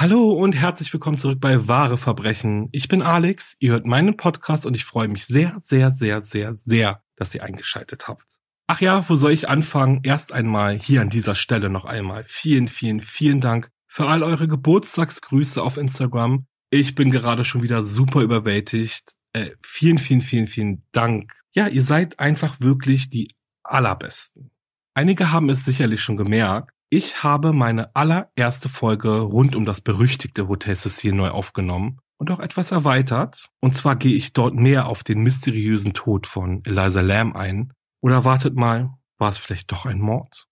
[0.00, 2.70] Hallo und herzlich willkommen zurück bei Wahre Verbrechen.
[2.72, 6.56] Ich bin Alex, ihr hört meinen Podcast und ich freue mich sehr, sehr, sehr, sehr,
[6.56, 8.38] sehr, dass ihr eingeschaltet habt.
[8.66, 10.00] Ach ja, wo soll ich anfangen?
[10.02, 14.48] Erst einmal hier an dieser Stelle noch einmal vielen, vielen, vielen Dank für all eure
[14.48, 16.46] Geburtstagsgrüße auf Instagram.
[16.70, 19.16] Ich bin gerade schon wieder super überwältigt.
[19.34, 21.34] Äh, vielen, vielen, vielen, vielen Dank.
[21.52, 24.50] Ja, ihr seid einfach wirklich die allerbesten.
[24.94, 26.72] Einige haben es sicherlich schon gemerkt.
[26.92, 32.40] Ich habe meine allererste Folge rund um das berüchtigte Hotel Cecil neu aufgenommen und auch
[32.40, 33.48] etwas erweitert.
[33.60, 37.72] Und zwar gehe ich dort mehr auf den mysteriösen Tod von Eliza Lamb ein.
[38.00, 40.48] Oder wartet mal, war es vielleicht doch ein Mord?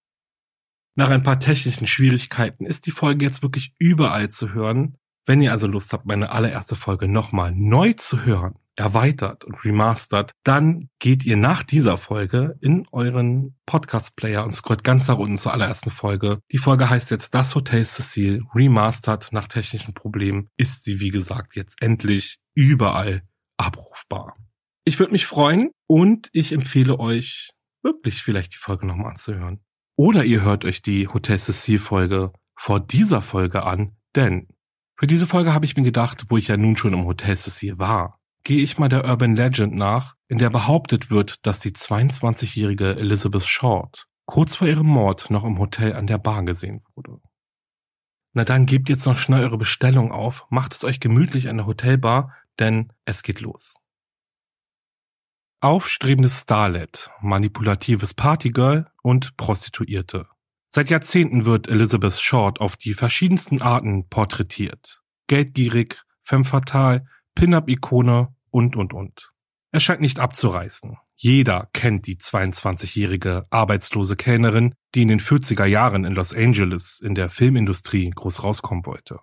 [0.94, 4.96] Nach ein paar technischen Schwierigkeiten ist die Folge jetzt wirklich überall zu hören.
[5.26, 10.32] Wenn ihr also Lust habt, meine allererste Folge nochmal neu zu hören, erweitert und remastert,
[10.44, 15.52] dann geht ihr nach dieser Folge in euren Podcast-Player und scrollt ganz nach unten zur
[15.52, 16.40] allerersten Folge.
[16.52, 20.48] Die Folge heißt jetzt Das Hotel Cecil Remastered nach technischen Problemen.
[20.56, 23.22] Ist sie, wie gesagt, jetzt endlich überall
[23.56, 24.36] abrufbar.
[24.84, 27.50] Ich würde mich freuen und ich empfehle euch
[27.82, 29.60] wirklich vielleicht die Folge nochmal anzuhören.
[29.96, 34.48] Oder ihr hört euch die Hotel Cecil Folge vor dieser Folge an, denn
[34.96, 37.78] für diese Folge habe ich mir gedacht, wo ich ja nun schon im Hotel Cecil
[37.78, 38.17] war,
[38.48, 43.44] gehe ich mal der Urban Legend nach, in der behauptet wird, dass die 22-jährige Elizabeth
[43.44, 47.20] Short kurz vor ihrem Mord noch im Hotel an der Bar gesehen wurde.
[48.32, 51.66] Na dann gebt jetzt noch schnell eure Bestellung auf, macht es euch gemütlich an der
[51.66, 53.76] Hotelbar, denn es geht los.
[55.60, 60.26] Aufstrebendes Starlet, manipulatives Partygirl und Prostituierte.
[60.68, 65.02] Seit Jahrzehnten wird Elizabeth Short auf die verschiedensten Arten porträtiert.
[65.26, 67.04] Geldgierig, femme fatale,
[67.34, 69.30] Pin-up-Ikone und, und, und.
[69.70, 70.96] Es scheint nicht abzureißen.
[71.16, 77.14] Jeder kennt die 22-jährige arbeitslose Kellnerin, die in den 40er Jahren in Los Angeles in
[77.14, 79.18] der Filmindustrie groß rauskommen wollte.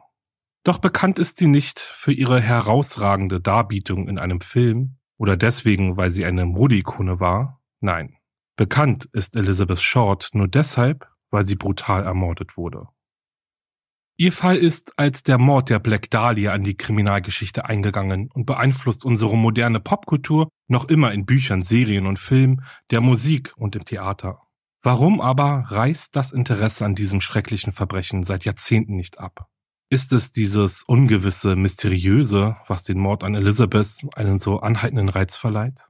[0.64, 6.12] Doch bekannt ist sie nicht für ihre herausragende Darbietung in einem Film oder deswegen, weil
[6.12, 7.62] sie eine Modeikone war.
[7.80, 8.18] Nein.
[8.58, 12.88] Bekannt ist Elizabeth Short nur deshalb, weil sie brutal ermordet wurde.
[14.18, 19.04] Ihr Fall ist als der Mord der Black Dahlia an die Kriminalgeschichte eingegangen und beeinflusst
[19.04, 24.42] unsere moderne Popkultur noch immer in Büchern, Serien und Filmen, der Musik und im Theater.
[24.82, 29.50] Warum aber reißt das Interesse an diesem schrecklichen Verbrechen seit Jahrzehnten nicht ab?
[29.90, 35.82] Ist es dieses ungewisse, mysteriöse, was den Mord an Elizabeth einen so anhaltenden Reiz verleiht?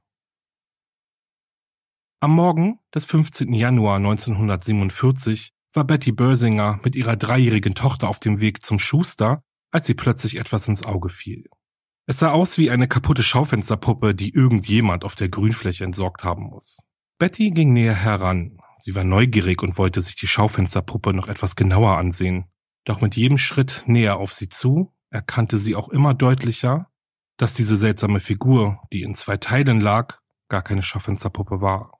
[2.18, 3.52] Am Morgen des 15.
[3.52, 9.86] Januar 1947 war Betty Börsinger mit ihrer dreijährigen Tochter auf dem Weg zum Schuster, als
[9.86, 11.44] sie plötzlich etwas ins Auge fiel.
[12.06, 16.86] Es sah aus wie eine kaputte Schaufensterpuppe, die irgendjemand auf der Grünfläche entsorgt haben muss.
[17.18, 18.58] Betty ging näher heran.
[18.76, 22.46] Sie war neugierig und wollte sich die Schaufensterpuppe noch etwas genauer ansehen.
[22.84, 26.90] Doch mit jedem Schritt näher auf sie zu, erkannte sie auch immer deutlicher,
[27.36, 31.98] dass diese seltsame Figur, die in zwei Teilen lag, gar keine Schaufensterpuppe war.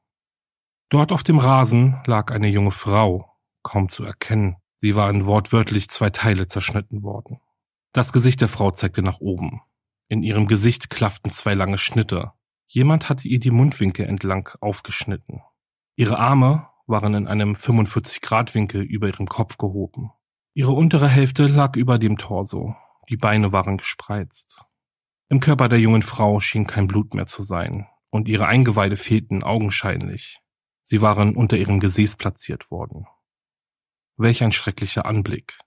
[0.88, 3.35] Dort auf dem Rasen lag eine junge Frau,
[3.66, 4.56] kaum zu erkennen.
[4.78, 7.40] Sie war in wortwörtlich zwei Teile zerschnitten worden.
[7.92, 9.62] Das Gesicht der Frau zeigte nach oben.
[10.08, 12.32] In ihrem Gesicht klafften zwei lange Schnitte.
[12.68, 15.42] Jemand hatte ihr die Mundwinkel entlang aufgeschnitten.
[15.96, 20.12] Ihre Arme waren in einem 45-Grad-Winkel über ihrem Kopf gehoben.
[20.54, 22.76] Ihre untere Hälfte lag über dem Torso.
[23.08, 24.64] Die Beine waren gespreizt.
[25.28, 29.42] Im Körper der jungen Frau schien kein Blut mehr zu sein, und ihre Eingeweide fehlten
[29.42, 30.40] augenscheinlich.
[30.82, 33.06] Sie waren unter ihrem Gesäß platziert worden.
[34.18, 35.58] Welch ein schrecklicher Anblick.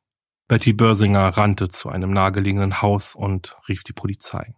[0.48, 4.56] Betty Börsinger rannte zu einem nahegelegenen Haus und rief die Polizei.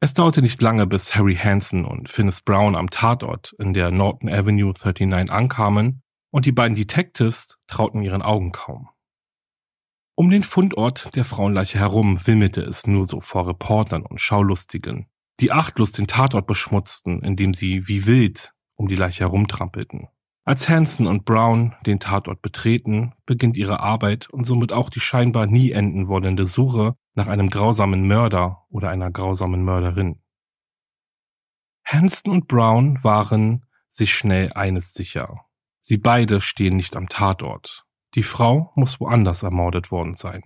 [0.00, 4.28] Es dauerte nicht lange, bis Harry Hansen und Finnis Brown am Tatort in der Norton
[4.28, 8.90] Avenue 39 ankamen und die beiden Detectives trauten ihren Augen kaum.
[10.14, 15.06] Um den Fundort der Frauenleiche herum wimmelte es nur so vor Reportern und Schaulustigen,
[15.40, 20.08] die achtlos den Tatort beschmutzten, indem sie wie wild um die Leiche herumtrampelten.
[20.44, 25.46] Als Hansen und Brown den Tatort betreten, beginnt ihre Arbeit und somit auch die scheinbar
[25.46, 30.20] nie enden wollende Suche nach einem grausamen Mörder oder einer grausamen Mörderin.
[31.84, 35.44] Hansen und Brown waren sich schnell eines sicher.
[35.80, 37.84] Sie beide stehen nicht am Tatort.
[38.14, 40.42] Die Frau muss woanders ermordet worden sein.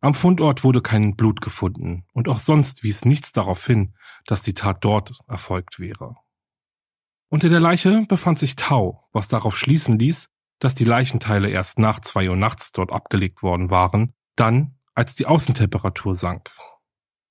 [0.00, 3.94] Am Fundort wurde kein Blut gefunden und auch sonst wies nichts darauf hin,
[4.26, 6.16] dass die Tat dort erfolgt wäre.
[7.32, 10.28] Unter der Leiche befand sich Tau, was darauf schließen ließ,
[10.58, 15.26] dass die Leichenteile erst nach zwei Uhr nachts dort abgelegt worden waren, dann als die
[15.26, 16.50] Außentemperatur sank.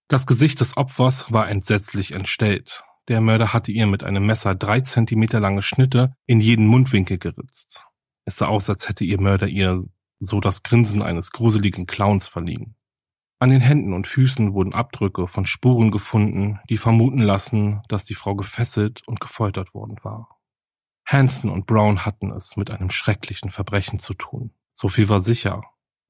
[0.07, 2.84] Das Gesicht des Opfers war entsetzlich entstellt.
[3.10, 7.88] Der Mörder hatte ihr mit einem Messer drei Zentimeter lange Schnitte in jeden Mundwinkel geritzt.
[8.24, 9.84] Es sah aus, als hätte ihr Mörder ihr
[10.19, 12.75] so das Grinsen eines gruseligen Clowns verliehen.
[13.41, 18.15] An den Händen und Füßen wurden Abdrücke von Spuren gefunden, die vermuten lassen, dass die
[18.15, 20.41] Frau gefesselt und gefoltert worden war.
[21.06, 24.53] Hanson und Brown hatten es mit einem schrecklichen Verbrechen zu tun.
[24.74, 25.63] So viel war sicher.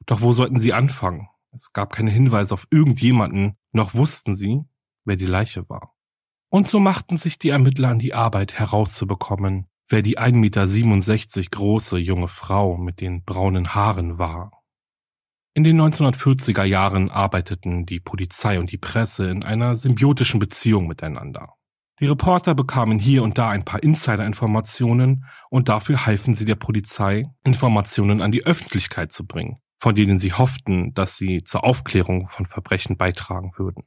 [0.08, 1.30] Doch wo sollten sie anfangen?
[1.52, 4.62] Es gab keine Hinweise auf irgendjemanden, noch wussten sie,
[5.06, 5.96] wer die Leiche war.
[6.50, 12.00] Und so machten sich die Ermittler an die Arbeit herauszubekommen, wer die 1,67 Meter große
[12.00, 14.59] junge Frau mit den braunen Haaren war.
[15.60, 21.56] In den 1940er Jahren arbeiteten die Polizei und die Presse in einer symbiotischen Beziehung miteinander.
[22.00, 27.26] Die Reporter bekamen hier und da ein paar Insider-Informationen und dafür halfen sie der Polizei,
[27.44, 32.46] Informationen an die Öffentlichkeit zu bringen, von denen sie hofften, dass sie zur Aufklärung von
[32.46, 33.84] Verbrechen beitragen würden.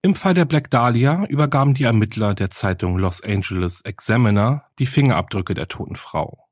[0.00, 5.52] Im Fall der Black Dahlia übergaben die Ermittler der Zeitung Los Angeles Examiner die Fingerabdrücke
[5.52, 6.47] der toten Frau.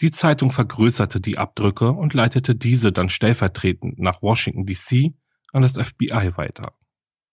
[0.00, 5.12] Die Zeitung vergrößerte die Abdrücke und leitete diese dann stellvertretend nach Washington DC
[5.52, 6.74] an das FBI weiter.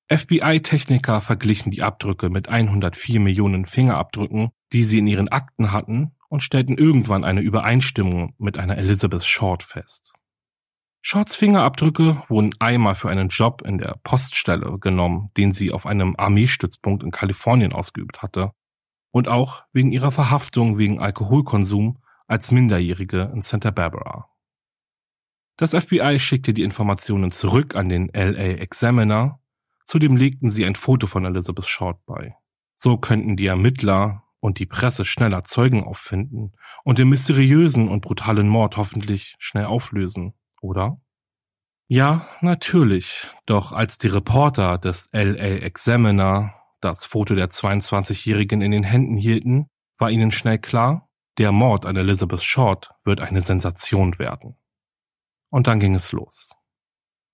[0.09, 6.41] FBI-Techniker verglichen die Abdrücke mit 104 Millionen Fingerabdrücken, die sie in ihren Akten hatten, und
[6.41, 10.13] stellten irgendwann eine Übereinstimmung mit einer Elizabeth Short fest.
[11.01, 16.15] Shorts Fingerabdrücke wurden einmal für einen Job in der Poststelle genommen, den sie auf einem
[16.17, 18.51] Armeestützpunkt in Kalifornien ausgeübt hatte,
[19.11, 24.29] und auch wegen ihrer Verhaftung wegen Alkoholkonsum als Minderjährige in Santa Barbara.
[25.57, 29.39] Das FBI schickte die Informationen zurück an den LA Examiner,
[29.85, 32.35] zudem legten sie ein Foto von Elizabeth Short bei.
[32.75, 38.49] So könnten die Ermittler und die Presse schneller Zeugen auffinden und den mysteriösen und brutalen
[38.49, 41.01] Mord hoffentlich schnell auflösen, oder?
[41.87, 43.27] Ja, natürlich.
[43.45, 49.67] Doch als die Reporter des LA Examiner das Foto der 22-Jährigen in den Händen hielten,
[49.97, 54.55] war ihnen schnell klar, der Mord an Elizabeth Short wird eine Sensation werden.
[55.49, 56.51] Und dann ging es los.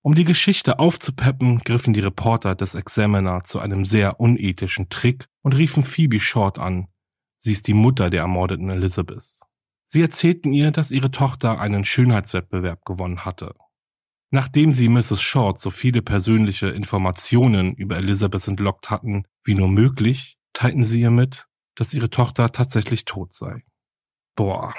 [0.04, 5.56] Um die Geschichte aufzupeppen, griffen die Reporter des Examiner zu einem sehr unethischen Trick und
[5.56, 6.88] riefen Phoebe Short an.
[7.38, 9.42] Sie ist die Mutter der ermordeten Elizabeth.
[9.86, 13.54] Sie erzählten ihr, dass ihre Tochter einen Schönheitswettbewerb gewonnen hatte.
[14.32, 15.22] Nachdem sie Mrs.
[15.22, 21.12] Short so viele persönliche Informationen über Elizabeth entlockt hatten wie nur möglich, teilten sie ihr
[21.12, 23.64] mit, dass ihre Tochter tatsächlich tot sei.
[24.36, 24.74] Boah,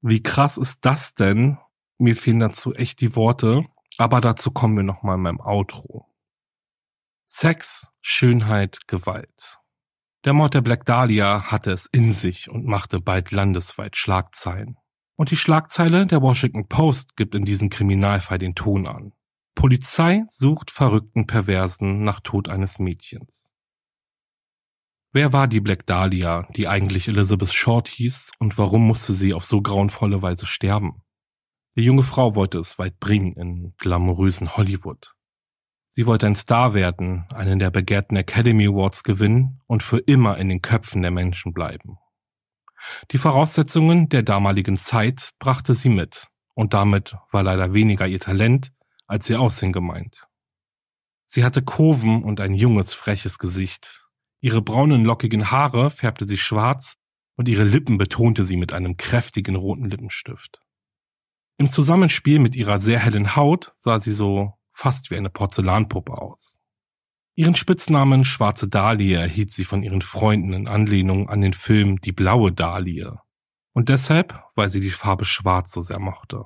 [0.00, 1.58] wie krass ist das denn?
[1.98, 3.64] Mir fehlen dazu echt die Worte,
[3.96, 6.06] aber dazu kommen wir nochmal in meinem Outro.
[7.26, 9.58] Sex, Schönheit, Gewalt.
[10.24, 14.76] Der Mord der Black Dahlia hatte es in sich und machte bald landesweit Schlagzeilen.
[15.16, 19.12] Und die Schlagzeile der Washington Post gibt in diesem Kriminalfall den Ton an.
[19.54, 23.50] Polizei sucht verrückten Perversen nach Tod eines Mädchens.
[25.12, 29.46] Wer war die Black Dahlia, die eigentlich Elizabeth Short hieß, und warum musste sie auf
[29.46, 31.02] so grauenvolle Weise sterben?
[31.76, 35.14] Die junge Frau wollte es weit bringen in glamourösen Hollywood.
[35.88, 40.50] Sie wollte ein Star werden, einen der begehrten Academy Awards gewinnen und für immer in
[40.50, 41.96] den Köpfen der Menschen bleiben.
[43.10, 48.72] Die Voraussetzungen der damaligen Zeit brachte sie mit, und damit war leider weniger ihr Talent
[49.06, 50.26] als ihr Aussehen gemeint.
[51.24, 54.07] Sie hatte Kurven und ein junges, freches Gesicht,
[54.40, 56.96] Ihre braunen lockigen Haare färbte sie schwarz
[57.36, 60.60] und ihre Lippen betonte sie mit einem kräftigen roten Lippenstift.
[61.56, 66.60] Im Zusammenspiel mit ihrer sehr hellen Haut sah sie so fast wie eine Porzellanpuppe aus.
[67.34, 72.12] Ihren Spitznamen Schwarze Dahlie erhielt sie von ihren Freunden in Anlehnung an den Film Die
[72.12, 73.16] blaue Dahlie.
[73.72, 76.44] Und deshalb, weil sie die Farbe Schwarz so sehr mochte.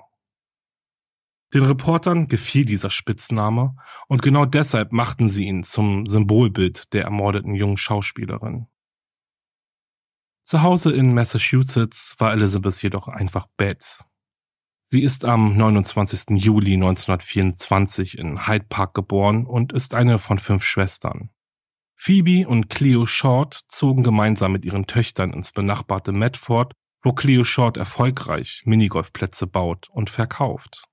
[1.55, 3.77] Den Reportern gefiel dieser Spitzname
[4.09, 8.69] und genau deshalb machten sie ihn zum Symbolbild der ermordeten jungen Schauspielerin.
[10.41, 14.05] Zu Hause in Massachusetts war Elizabeth jedoch einfach Betts.
[14.85, 16.43] Sie ist am 29.
[16.43, 21.31] Juli 1924 in Hyde Park geboren und ist eine von fünf Schwestern.
[21.95, 27.77] Phoebe und Cleo Short zogen gemeinsam mit ihren Töchtern ins benachbarte Medford, wo Cleo Short
[27.77, 30.89] erfolgreich Minigolfplätze baut und verkauft.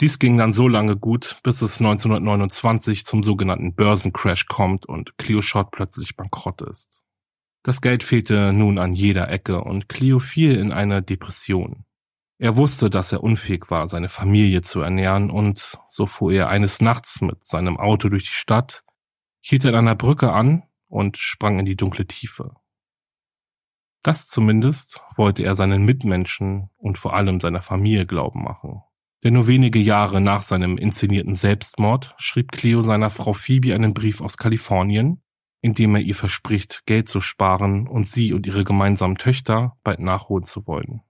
[0.00, 5.40] Dies ging dann so lange gut, bis es 1929 zum sogenannten Börsencrash kommt und Cleo
[5.40, 7.04] Short plötzlich bankrott ist.
[7.62, 11.84] Das Geld fehlte nun an jeder Ecke und Cleo fiel in eine Depression.
[12.38, 16.80] Er wusste, dass er unfähig war, seine Familie zu ernähren und so fuhr er eines
[16.80, 18.82] Nachts mit seinem Auto durch die Stadt,
[19.40, 22.56] hielt an einer Brücke an und sprang in die dunkle Tiefe.
[24.02, 28.82] Das zumindest wollte er seinen Mitmenschen und vor allem seiner Familie glauben machen.
[29.24, 34.20] Denn nur wenige Jahre nach seinem inszenierten Selbstmord schrieb Cleo seiner Frau Phoebe einen Brief
[34.20, 35.22] aus Kalifornien,
[35.60, 40.00] in dem er ihr verspricht, Geld zu sparen und sie und ihre gemeinsamen Töchter bald
[40.00, 41.02] nachholen zu wollen.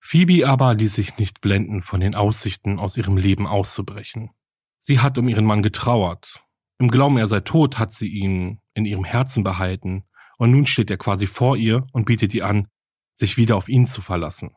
[0.00, 4.30] Phoebe aber ließ sich nicht blenden von den Aussichten, aus ihrem Leben auszubrechen.
[4.78, 6.44] Sie hat um ihren Mann getrauert.
[6.78, 10.04] Im Glauben, er sei tot, hat sie ihn in ihrem Herzen behalten,
[10.38, 12.68] und nun steht er quasi vor ihr und bietet ihr an,
[13.14, 14.50] sich wieder auf ihn zu verlassen.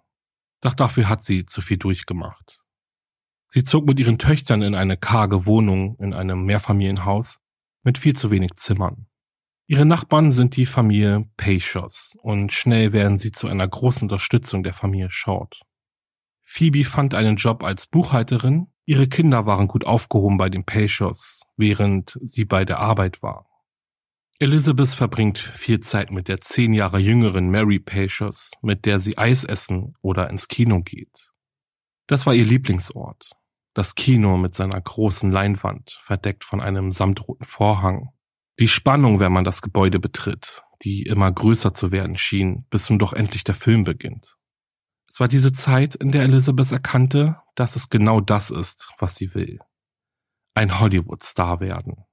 [0.62, 2.59] Doch dafür hat sie zu viel durchgemacht.
[3.50, 7.40] Sie zog mit ihren Töchtern in eine karge Wohnung in einem Mehrfamilienhaus
[7.84, 9.08] mit viel zu wenig Zimmern.
[9.66, 14.74] Ihre Nachbarn sind die Familie Peixos und schnell werden sie zu einer großen Unterstützung der
[14.74, 15.62] Familie Short.
[16.44, 22.18] Phoebe fand einen Job als Buchhalterin, ihre Kinder waren gut aufgehoben bei den Peixos, während
[22.24, 23.48] sie bei der Arbeit war.
[24.40, 29.44] Elizabeth verbringt viel Zeit mit der zehn Jahre jüngeren Mary Peixos, mit der sie Eis
[29.44, 31.32] essen oder ins Kino geht.
[32.08, 33.32] Das war ihr Lieblingsort.
[33.80, 38.10] Das Kino mit seiner großen Leinwand, verdeckt von einem samtroten Vorhang.
[38.60, 43.00] Die Spannung, wenn man das Gebäude betritt, die immer größer zu werden schien, bis nun
[43.00, 44.36] doch endlich der Film beginnt.
[45.08, 49.34] Es war diese Zeit, in der Elizabeth erkannte, dass es genau das ist, was sie
[49.34, 49.60] will.
[50.56, 52.04] Ein Hollywood-Star werden.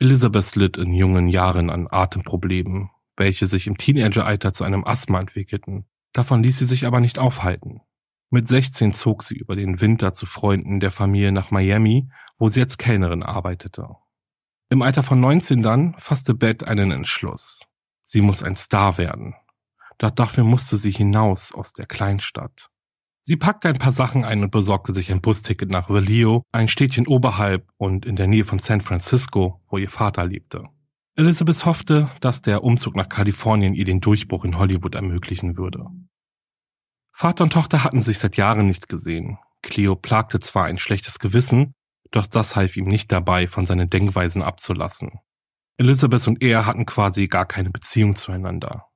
[0.00, 5.86] Elizabeth litt in jungen Jahren an Atemproblemen, welche sich im Teenageralter zu einem Asthma entwickelten.
[6.12, 7.80] Davon ließ sie sich aber nicht aufhalten.
[8.30, 12.60] Mit 16 zog sie über den Winter zu Freunden der Familie nach Miami, wo sie
[12.60, 13.88] als Kellnerin arbeitete.
[14.68, 17.66] Im Alter von 19 dann fasste Beth einen Entschluss.
[18.02, 19.34] Sie muss ein Star werden.
[19.98, 22.68] Doch dafür musste sie hinaus aus der Kleinstadt.
[23.22, 27.06] Sie packte ein paar Sachen ein und besorgte sich ein Busticket nach Vallejo, ein Städtchen
[27.06, 30.64] oberhalb und in der Nähe von San Francisco, wo ihr Vater lebte.
[31.16, 35.86] Elizabeth hoffte, dass der Umzug nach Kalifornien ihr den Durchbruch in Hollywood ermöglichen würde.
[37.18, 39.38] Vater und Tochter hatten sich seit Jahren nicht gesehen.
[39.62, 41.72] Cleo plagte zwar ein schlechtes Gewissen,
[42.10, 45.12] doch das half ihm nicht dabei, von seinen Denkweisen abzulassen.
[45.78, 48.88] Elizabeth und er hatten quasi gar keine Beziehung zueinander.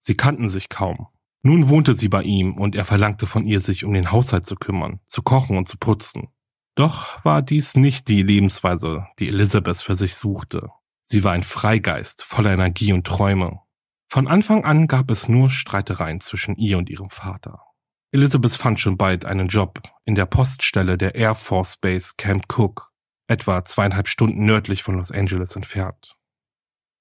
[0.00, 1.06] Sie kannten sich kaum.
[1.42, 4.56] Nun wohnte sie bei ihm und er verlangte von ihr, sich um den Haushalt zu
[4.56, 6.30] kümmern, zu kochen und zu putzen.
[6.74, 10.70] Doch war dies nicht die Lebensweise, die Elizabeth für sich suchte.
[11.04, 13.60] Sie war ein Freigeist, voller Energie und Träume.
[14.08, 17.62] Von Anfang an gab es nur Streitereien zwischen ihr und ihrem Vater.
[18.10, 22.90] Elizabeth fand schon bald einen Job in der Poststelle der Air Force Base Camp Cook,
[23.26, 26.16] etwa zweieinhalb Stunden nördlich von Los Angeles entfernt.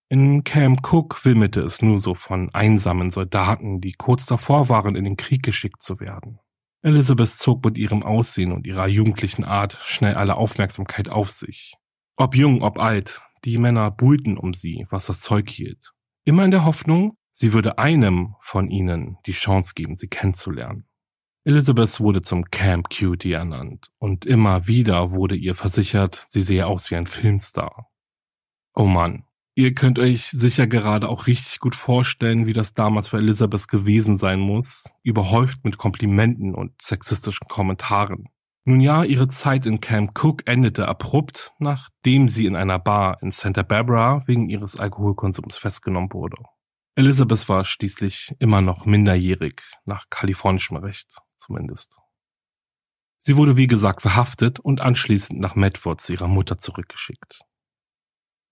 [0.10, 5.06] In Camp Cook wimmelte es nur so von einsamen Soldaten, die kurz davor waren, in
[5.06, 6.40] den Krieg geschickt zu werden.
[6.82, 11.76] Elizabeth zog mit ihrem Aussehen und ihrer jugendlichen Art schnell alle Aufmerksamkeit auf sich.
[12.18, 15.94] Ob jung, ob alt, die Männer buhlten um sie, was das Zeug hielt.
[16.26, 20.86] Immer in der Hoffnung, sie würde einem von ihnen die Chance geben, sie kennenzulernen.
[21.48, 26.92] Elizabeth wurde zum Camp Cutie ernannt und immer wieder wurde ihr versichert, sie sehe aus
[26.92, 27.88] wie ein Filmstar.
[28.76, 29.24] Oh Mann,
[29.56, 34.18] ihr könnt euch sicher gerade auch richtig gut vorstellen, wie das damals für Elizabeth gewesen
[34.18, 38.26] sein muss, überhäuft mit Komplimenten und sexistischen Kommentaren.
[38.66, 43.32] Nun ja, ihre Zeit in Camp Cook endete abrupt, nachdem sie in einer Bar in
[43.32, 46.44] Santa Barbara wegen ihres Alkoholkonsums festgenommen wurde.
[46.96, 52.00] Elizabeth war schließlich immer noch minderjährig, nach kalifornischem Recht zumindest.
[53.18, 57.42] Sie wurde wie gesagt verhaftet und anschließend nach Medford zu ihrer Mutter zurückgeschickt.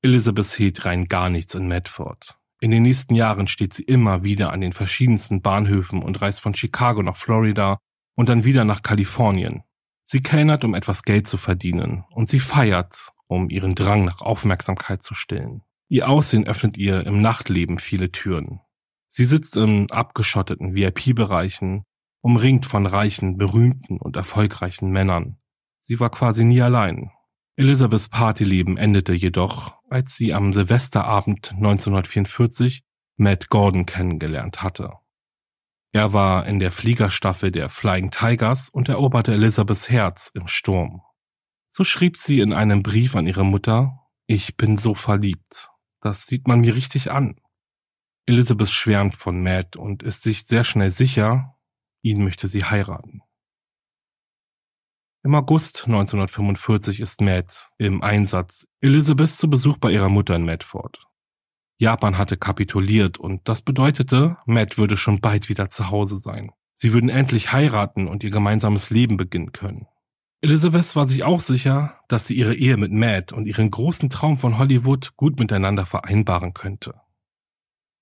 [0.02, 2.38] Elizabeth hielt rein gar nichts in Medford.
[2.62, 6.56] In den nächsten Jahren steht sie immer wieder an den verschiedensten Bahnhöfen und reist von
[6.56, 7.80] Chicago nach Florida
[8.16, 9.64] und dann wieder nach Kalifornien.
[10.04, 15.02] Sie kellnert, um etwas Geld zu verdienen, und sie feiert, um ihren Drang nach Aufmerksamkeit
[15.02, 15.64] zu stillen.
[15.90, 18.62] Ihr Aussehen öffnet ihr im Nachtleben viele Türen.
[19.08, 21.84] Sie sitzt in abgeschotteten VIP-Bereichen,
[22.26, 25.38] umringt von reichen, berühmten und erfolgreichen Männern.
[25.80, 27.12] Sie war quasi nie allein.
[27.56, 32.84] Elizabeths Partyleben endete jedoch, als sie am Silvesterabend 1944
[33.18, 34.94] Matt Gordon kennengelernt hatte.
[35.92, 41.04] Er war in der Fliegerstaffel der Flying Tigers und eroberte Elizabeths Herz im Sturm.
[41.70, 45.70] So schrieb sie in einem Brief an ihre Mutter, ich bin so verliebt.
[46.02, 47.36] Das sieht man mir richtig an.
[48.26, 51.55] Elizabeth schwärmt von Matt und ist sich sehr schnell sicher,
[52.06, 53.22] ihn möchte sie heiraten.
[55.24, 61.00] Im August 1945 ist Matt im Einsatz Elizabeth zu Besuch bei ihrer Mutter in Medford.
[61.78, 66.52] Japan hatte kapituliert und das bedeutete, Matt würde schon bald wieder zu Hause sein.
[66.76, 69.88] Sie würden endlich heiraten und ihr gemeinsames Leben beginnen können.
[70.42, 74.38] Elizabeth war sich auch sicher, dass sie ihre Ehe mit Matt und ihren großen Traum
[74.38, 76.94] von Hollywood gut miteinander vereinbaren könnte.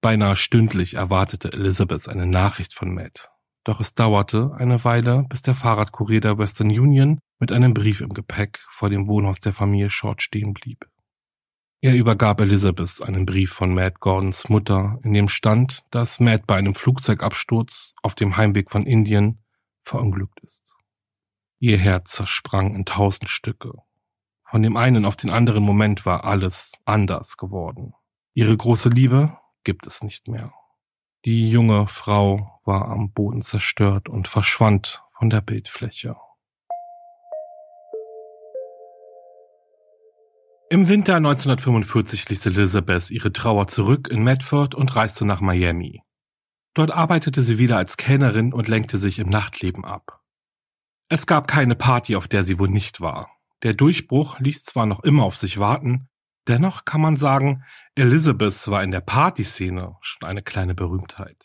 [0.01, 3.32] Beinahe stündlich erwartete Elizabeth eine Nachricht von Matt.
[3.63, 8.09] Doch es dauerte eine Weile, bis der Fahrradkurier der Western Union mit einem Brief im
[8.09, 10.85] Gepäck vor dem Wohnhaus der Familie Short stehen blieb.
[11.81, 16.55] Er übergab Elizabeth einen Brief von Matt Gordons Mutter, in dem stand, dass Matt bei
[16.55, 19.43] einem Flugzeugabsturz auf dem Heimweg von Indien
[19.83, 20.77] verunglückt ist.
[21.59, 23.73] Ihr Herz zersprang in tausend Stücke.
[24.45, 27.93] Von dem einen auf den anderen Moment war alles anders geworden.
[28.33, 30.53] Ihre große Liebe gibt es nicht mehr.
[31.25, 36.17] Die junge Frau war am Boden zerstört und verschwand von der Bildfläche.
[40.69, 46.01] Im Winter 1945 ließ Elizabeth ihre Trauer zurück in Medford und reiste nach Miami.
[46.73, 50.19] Dort arbeitete sie wieder als Kellnerin und lenkte sich im Nachtleben ab.
[51.07, 53.29] Es gab keine Party, auf der sie wohl nicht war.
[53.61, 56.09] Der Durchbruch ließ zwar noch immer auf sich warten,
[56.47, 57.63] dennoch kann man sagen,
[57.95, 61.37] Elizabeth war in der Partyszene schon eine kleine Berühmtheit.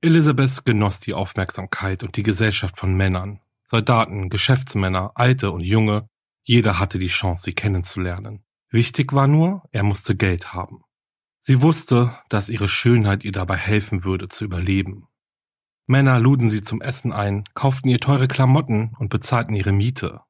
[0.00, 6.08] Elizabeth genoss die Aufmerksamkeit und die Gesellschaft von Männern, Soldaten, Geschäftsmänner, alte und junge,
[6.42, 8.44] jeder hatte die Chance, sie kennenzulernen.
[8.70, 10.82] Wichtig war nur, er musste Geld haben.
[11.40, 15.08] Sie wusste, dass ihre Schönheit ihr dabei helfen würde zu überleben.
[15.86, 20.20] Männer luden sie zum Essen ein, kauften ihr teure Klamotten und bezahlten ihre Miete.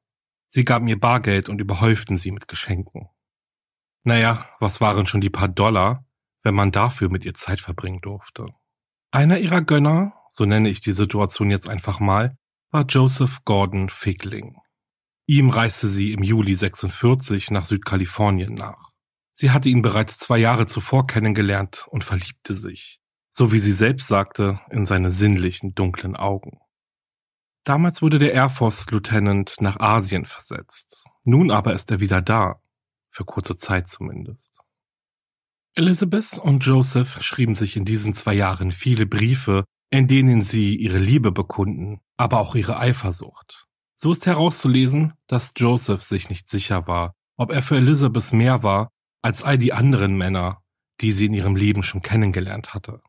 [0.47, 3.09] Sie gaben ihr Bargeld und überhäuften sie mit Geschenken.
[4.05, 6.05] Naja, was waren schon die paar Dollar,
[6.43, 8.45] wenn man dafür mit ihr Zeit verbringen durfte?
[9.09, 12.37] Einer ihrer Gönner, so nenne ich die Situation jetzt einfach mal,
[12.69, 14.57] war Joseph Gordon Figling.
[15.25, 18.91] Ihm reiste sie im Juli 46 nach Südkalifornien nach.
[19.33, 22.99] Sie hatte ihn bereits zwei Jahre zuvor kennengelernt und verliebte sich,
[23.31, 26.59] so wie sie selbst sagte, in seine sinnlichen, dunklen Augen.
[27.63, 31.05] Damals wurde der Air Force Lieutenant nach Asien versetzt.
[31.23, 32.61] Nun aber ist er wieder da
[33.15, 34.59] für kurze Zeit zumindest.
[35.73, 40.97] Elizabeth und Joseph schrieben sich in diesen zwei Jahren viele Briefe, in denen sie ihre
[40.97, 43.65] Liebe bekunden, aber auch ihre Eifersucht.
[43.95, 48.89] So ist herauszulesen, dass Joseph sich nicht sicher war, ob er für Elizabeth mehr war
[49.21, 50.61] als all die anderen Männer,
[51.01, 53.01] die sie in ihrem Leben schon kennengelernt hatte.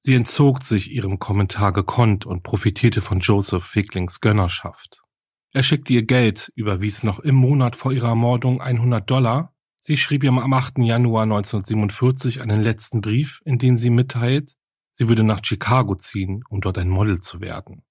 [0.00, 5.05] Sie entzog sich ihrem Kommentar gekonnt und profitierte von Joseph Figlings Gönnerschaft.
[5.52, 9.54] Er schickte ihr Geld, überwies noch im Monat vor ihrer Ermordung 100 Dollar.
[9.80, 10.78] Sie schrieb ihm am 8.
[10.78, 14.56] Januar 1947 einen letzten Brief, in dem sie mitteilt,
[14.92, 17.82] sie würde nach Chicago ziehen, um dort ein Model zu werden.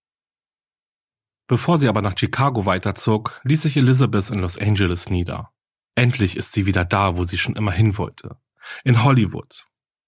[1.47, 5.51] Bevor sie aber nach Chicago weiterzog, ließ sich Elizabeth in Los Angeles nieder.
[5.95, 8.37] Endlich ist sie wieder da, wo sie schon immer hin wollte.
[8.83, 9.67] In Hollywood.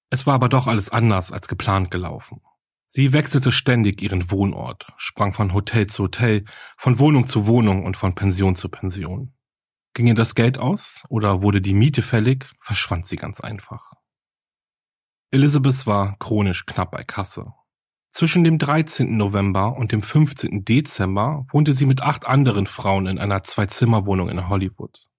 [0.10, 2.42] Es war aber doch alles anders als geplant gelaufen.
[2.90, 6.46] Sie wechselte ständig ihren Wohnort, sprang von Hotel zu Hotel,
[6.78, 9.34] von Wohnung zu Wohnung und von Pension zu Pension.
[9.94, 13.92] Ging ihr das Geld aus oder wurde die Miete fällig, verschwand sie ganz einfach.
[15.32, 17.54] Elizabeth war chronisch knapp bei Kasse.
[18.10, 19.18] Zwischen dem 13.
[19.18, 20.64] November und dem 15.
[20.64, 25.10] Dezember wohnte sie mit acht anderen Frauen in einer Zwei-Zimmer-Wohnung in Hollywood.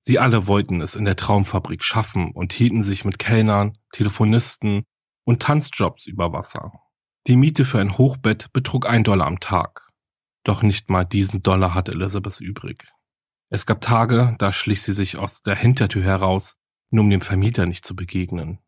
[0.00, 4.84] Sie alle wollten es in der Traumfabrik schaffen und hielten sich mit Kellnern, Telefonisten
[5.24, 6.81] und Tanzjobs über Wasser.
[7.28, 9.88] Die Miete für ein Hochbett betrug ein Dollar am Tag.
[10.42, 12.84] Doch nicht mal diesen Dollar hatte Elizabeth übrig.
[13.48, 16.56] Es gab Tage, da schlich sie sich aus der Hintertür heraus,
[16.90, 18.58] nur um dem Vermieter nicht zu begegnen.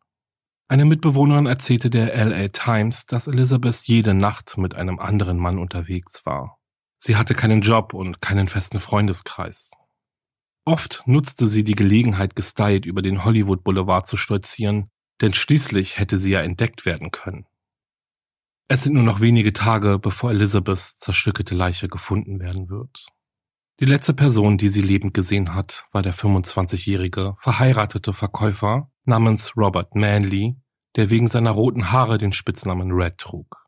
[0.69, 6.25] Eine Mitbewohnerin erzählte der LA Times, dass Elizabeth jede Nacht mit einem anderen Mann unterwegs
[6.25, 6.59] war.
[6.99, 9.73] Sie hatte keinen Job und keinen festen Freundeskreis.
[10.64, 14.90] Oft nutzte sie die Gelegenheit, gestylt über den Hollywood Boulevard zu stolzieren,
[15.21, 17.47] denn schließlich hätte sie ja entdeckt werden können.
[18.66, 23.07] Es sind nur noch wenige Tage, bevor Elizabeths zerstückelte Leiche gefunden werden wird.
[23.81, 29.94] Die letzte Person, die sie lebend gesehen hat, war der 25-jährige verheiratete Verkäufer namens Robert
[29.94, 30.57] Manley,
[30.96, 33.66] der wegen seiner roten Haare den Spitznamen Red trug.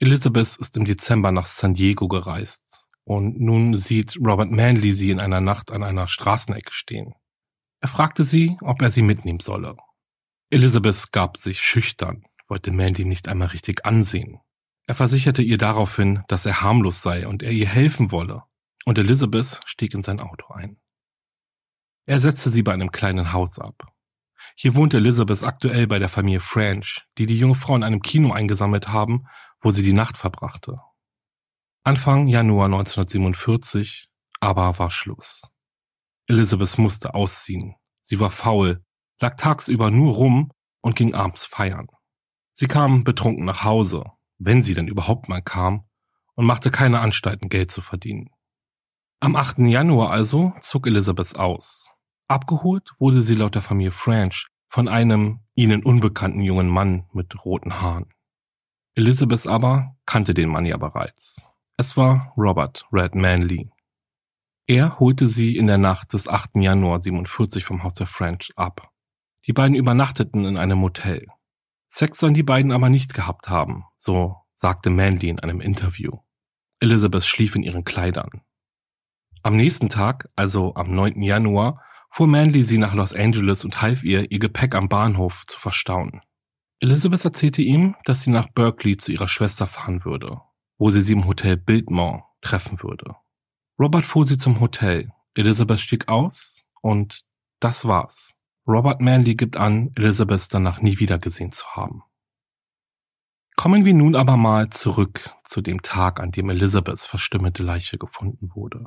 [0.00, 5.20] Elizabeth ist im Dezember nach San Diego gereist und nun sieht Robert Manley sie in
[5.20, 7.14] einer Nacht an einer Straßenecke stehen.
[7.80, 9.76] Er fragte sie, ob er sie mitnehmen solle.
[10.50, 14.40] Elizabeth gab sich schüchtern, wollte Mandy nicht einmal richtig ansehen.
[14.86, 18.42] Er versicherte ihr daraufhin, dass er harmlos sei und er ihr helfen wolle,
[18.84, 20.80] und Elizabeth stieg in sein Auto ein.
[22.06, 23.92] Er setzte sie bei einem kleinen Haus ab.
[24.56, 28.32] Hier wohnte Elizabeth aktuell bei der Familie French, die die junge Frau in einem Kino
[28.32, 29.26] eingesammelt haben,
[29.60, 30.80] wo sie die Nacht verbrachte.
[31.84, 34.08] Anfang Januar 1947
[34.40, 35.50] aber war Schluss.
[36.26, 37.74] Elizabeth musste ausziehen.
[38.00, 38.84] Sie war faul,
[39.20, 41.88] lag tagsüber nur rum und ging abends feiern.
[42.60, 44.02] Sie kam betrunken nach Hause,
[44.38, 45.84] wenn sie denn überhaupt mal kam,
[46.34, 48.30] und machte keine Anstalten, Geld zu verdienen.
[49.20, 49.58] Am 8.
[49.58, 51.94] Januar also zog Elizabeth aus.
[52.26, 57.80] Abgeholt wurde sie laut der Familie French von einem ihnen unbekannten jungen Mann mit roten
[57.80, 58.06] Haaren.
[58.96, 61.54] Elizabeth aber kannte den Mann ja bereits.
[61.76, 63.70] Es war Robert Red Manley.
[64.66, 66.56] Er holte sie in der Nacht des 8.
[66.56, 68.90] Januar 47 vom Haus der French ab.
[69.46, 71.28] Die beiden übernachteten in einem Motel.
[71.88, 76.18] Sex sollen die beiden aber nicht gehabt haben, so sagte Manley in einem Interview.
[76.80, 78.42] Elizabeth schlief in ihren Kleidern.
[79.42, 81.22] Am nächsten Tag, also am 9.
[81.22, 85.58] Januar, fuhr Manley sie nach Los Angeles und half ihr, ihr Gepäck am Bahnhof zu
[85.58, 86.20] verstauen.
[86.80, 90.40] Elizabeth erzählte ihm, dass sie nach Berkeley zu ihrer Schwester fahren würde,
[90.78, 93.16] wo sie sie im Hotel Biltmore treffen würde.
[93.78, 95.10] Robert fuhr sie zum Hotel.
[95.34, 97.20] Elizabeth stieg aus und
[97.60, 98.34] das war's.
[98.68, 102.02] Robert Manley gibt an, Elizabeth danach nie wieder gesehen zu haben.
[103.56, 108.50] Kommen wir nun aber mal zurück zu dem Tag, an dem Elizabeths verstümmelte Leiche gefunden
[108.54, 108.84] wurde.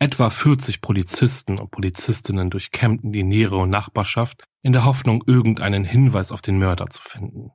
[0.00, 6.42] Etwa 40 Polizisten und Polizistinnen durchkämmten die nähere Nachbarschaft in der Hoffnung, irgendeinen Hinweis auf
[6.42, 7.52] den Mörder zu finden.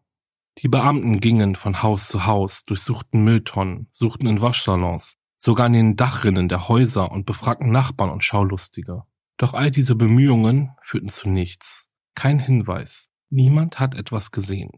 [0.60, 5.96] Die Beamten gingen von Haus zu Haus, durchsuchten Mülltonnen, suchten in Waschsalons, sogar in den
[5.98, 9.04] Dachrinnen der Häuser und befragten Nachbarn und Schaulustige.
[9.44, 11.90] Doch all diese Bemühungen führten zu nichts.
[12.16, 13.10] Kein Hinweis.
[13.30, 14.72] Niemand hat etwas gesehen.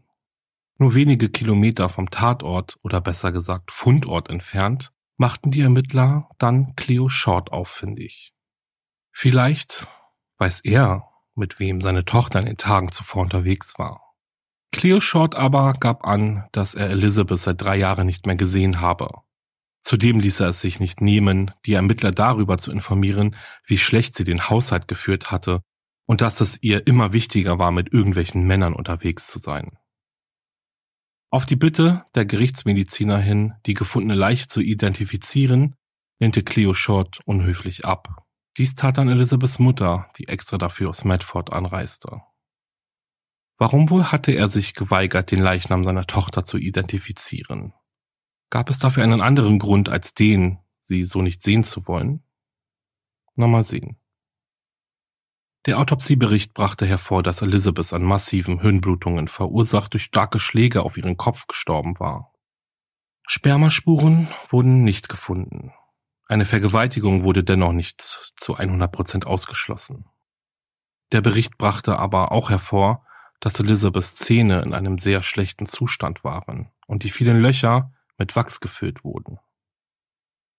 [0.76, 7.08] Nur wenige Kilometer vom Tatort oder besser gesagt Fundort entfernt machten die Ermittler dann Cleo
[7.08, 8.34] Short auffindig.
[9.12, 9.86] Vielleicht
[10.38, 14.16] weiß er, mit wem seine Tochter in den Tagen zuvor unterwegs war.
[14.72, 19.22] Cleo Short aber gab an, dass er Elizabeth seit drei Jahren nicht mehr gesehen habe
[19.86, 24.24] Zudem ließ er es sich nicht nehmen, die Ermittler darüber zu informieren, wie schlecht sie
[24.24, 25.62] den Haushalt geführt hatte
[26.06, 29.78] und dass es ihr immer wichtiger war, mit irgendwelchen Männern unterwegs zu sein.
[31.30, 35.76] Auf die Bitte der Gerichtsmediziner hin, die gefundene Leiche zu identifizieren,
[36.18, 38.24] lehnte Cleo Short unhöflich ab.
[38.58, 42.22] Dies tat dann Elizabeths Mutter, die extra dafür aus Medford anreiste.
[43.56, 47.72] Warum wohl hatte er sich geweigert, den Leichnam seiner Tochter zu identifizieren?
[48.50, 52.22] Gab es dafür einen anderen Grund als den, sie so nicht sehen zu wollen?
[53.34, 53.98] Na mal sehen.
[55.66, 61.16] Der Autopsiebericht brachte hervor, dass Elizabeth an massiven Hirnblutungen verursacht durch starke Schläge auf ihren
[61.16, 62.32] Kopf gestorben war.
[63.26, 65.72] Spermaspuren wurden nicht gefunden.
[66.28, 70.06] Eine Vergewaltigung wurde dennoch nicht zu 100 Prozent ausgeschlossen.
[71.10, 73.04] Der Bericht brachte aber auch hervor,
[73.40, 78.60] dass Elizabeths Zähne in einem sehr schlechten Zustand waren und die vielen Löcher, mit Wachs
[78.60, 79.38] gefüllt wurden.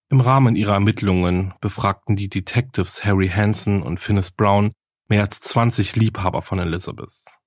[0.10, 4.72] Im Rahmen ihrer Ermittlungen befragten die Detectives Harry Hansen und Finnis Brown
[5.10, 7.38] mehr als 20 Liebhaber von Elizabeth.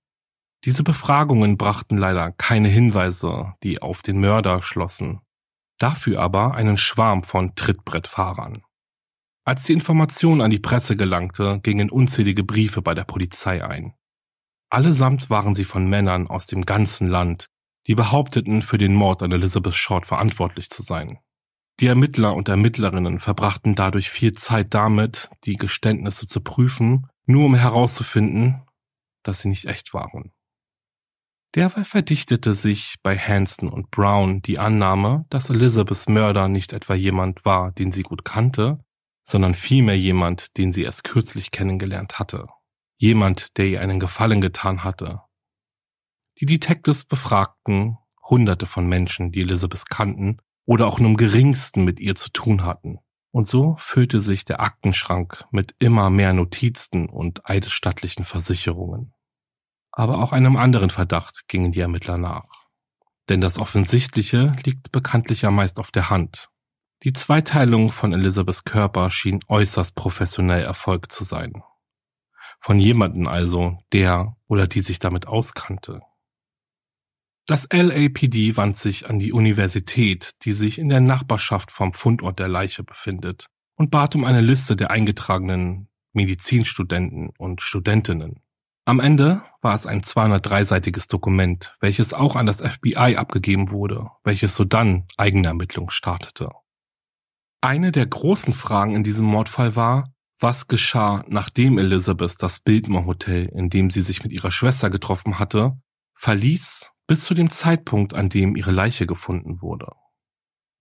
[0.65, 5.21] Diese Befragungen brachten leider keine Hinweise, die auf den Mörder schlossen,
[5.79, 8.63] dafür aber einen Schwarm von Trittbrettfahrern.
[9.45, 13.95] Als die Information an die Presse gelangte, gingen unzählige Briefe bei der Polizei ein.
[14.69, 17.47] Allesamt waren sie von Männern aus dem ganzen Land,
[17.91, 21.19] die behaupteten, für den Mord an Elizabeth Short verantwortlich zu sein.
[21.81, 27.57] Die Ermittler und Ermittlerinnen verbrachten dadurch viel Zeit damit, die Geständnisse zu prüfen, nur um
[27.57, 28.63] herauszufinden,
[29.25, 30.31] dass sie nicht echt waren.
[31.57, 37.45] Derweil verdichtete sich bei Hanson und Brown die Annahme, dass Elizabeths Mörder nicht etwa jemand
[37.45, 38.79] war, den sie gut kannte,
[39.25, 42.47] sondern vielmehr jemand, den sie erst kürzlich kennengelernt hatte.
[42.99, 45.23] Jemand, der ihr einen Gefallen getan hatte
[46.41, 52.01] die Detectives befragten hunderte von Menschen, die Elizabeth kannten oder auch nur im geringsten mit
[52.01, 52.99] ihr zu tun hatten.
[53.31, 59.13] Und so füllte sich der Aktenschrank mit immer mehr Notizen und eidesstattlichen Versicherungen.
[59.93, 62.47] Aber auch einem anderen Verdacht gingen die Ermittler nach.
[63.29, 66.49] Denn das Offensichtliche liegt bekanntlich ja meist auf der Hand.
[67.03, 71.63] Die Zweiteilung von Elizabeths Körper schien äußerst professionell erfolgt zu sein.
[72.61, 76.03] Von jemanden also, der oder die sich damit auskannte.
[77.51, 82.47] Das LAPD wand sich an die Universität, die sich in der Nachbarschaft vom Fundort der
[82.47, 88.45] Leiche befindet, und bat um eine Liste der eingetragenen Medizinstudenten und Studentinnen.
[88.85, 94.55] Am Ende war es ein 203-seitiges Dokument, welches auch an das FBI abgegeben wurde, welches
[94.55, 96.51] sodann eigene Ermittlungen startete.
[97.61, 103.47] Eine der großen Fragen in diesem Mordfall war, was geschah, nachdem Elizabeth das Biltmore Hotel,
[103.47, 105.73] in dem sie sich mit ihrer Schwester getroffen hatte,
[106.15, 109.91] verließ bis zu dem Zeitpunkt, an dem ihre Leiche gefunden wurde.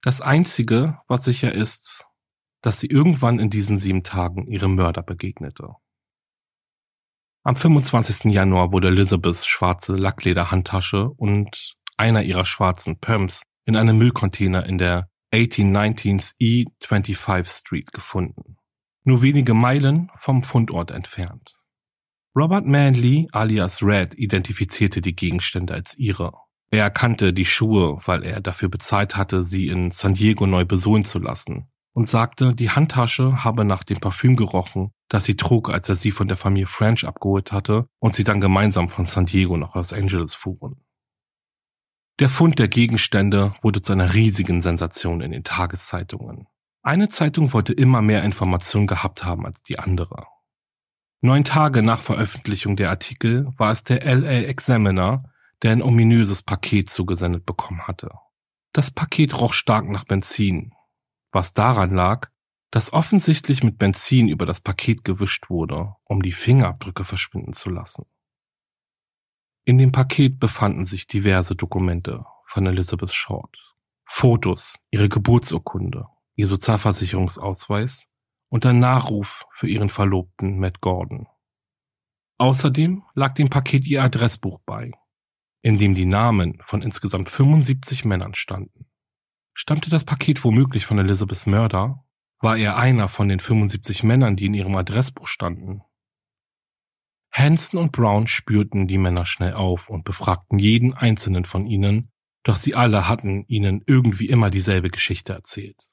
[0.04, 2.06] Das Einzige, was sicher ist,
[2.62, 5.70] dass sie irgendwann in diesen sieben Tagen ihrem Mörder begegnete.
[7.42, 8.32] Am 25.
[8.32, 15.10] Januar wurde Elizabeths schwarze Lacklederhandtasche und einer ihrer schwarzen Pumps in einem Müllcontainer in der
[15.34, 18.58] 1819th E25 Street gefunden,
[19.04, 21.59] nur wenige Meilen vom Fundort entfernt.
[22.36, 26.34] Robert Manley alias Red identifizierte die Gegenstände als ihre.
[26.72, 31.04] Er erkannte die Schuhe, weil er dafür bezahlt hatte, sie in San Diego neu besohlen
[31.04, 35.89] zu lassen und sagte, die Handtasche habe nach dem Parfüm gerochen, das sie trug, als
[35.89, 39.58] er sie von der Familie French abgeholt hatte und sie dann gemeinsam von San Diego
[39.58, 40.84] nach Los Angeles fuhren.
[42.20, 46.48] Der Fund der Gegenstände wurde zu einer riesigen Sensation in den Tageszeitungen.
[46.84, 50.28] Eine Zeitung wollte immer mehr Informationen gehabt haben als die andere.
[51.21, 55.29] Neun Tage nach Veröffentlichung der Artikel war es der LA Examiner,
[55.62, 58.12] der ein ominöses Paket zugesendet bekommen hatte.
[58.71, 60.73] Das Paket roch stark nach Benzin,
[61.32, 62.29] was daran lag,
[62.71, 68.05] dass offensichtlich mit Benzin über das Paket gewischt wurde, um die Fingerabdrücke verschwinden zu lassen.
[69.65, 73.58] In dem Paket befanden sich diverse Dokumente von Elizabeth Short.
[74.05, 78.09] Fotos, ihre Geburtsurkunde, ihr Sozialversicherungsausweis
[78.50, 81.28] und ein Nachruf für ihren Verlobten Matt Gordon.
[82.38, 84.92] Außerdem lag dem Paket ihr Adressbuch bei,
[85.62, 88.90] in dem die Namen von insgesamt 75 Männern standen.
[89.54, 92.06] Stammte das Paket womöglich von Elizabeths Mörder?
[92.40, 95.82] War er einer von den 75 Männern, die in ihrem Adressbuch standen?
[97.32, 102.12] Hanson und Brown spürten die Männer schnell auf und befragten jeden einzelnen von ihnen,
[102.44, 105.90] doch sie alle hatten ihnen irgendwie immer dieselbe Geschichte erzählt.